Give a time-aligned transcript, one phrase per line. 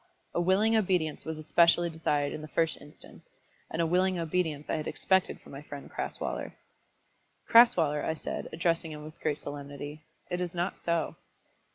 [0.33, 3.33] A willing obedience was especially desired in the first instance,
[3.69, 6.53] and a willing obedience I had expected from my friend Crasweller.
[7.47, 10.01] "Crasweller," I said, addressing him with great solemnity;
[10.31, 11.17] "it is not so."